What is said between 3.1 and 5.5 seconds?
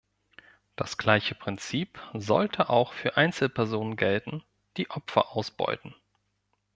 Einzelpersonen gelten, die Opfer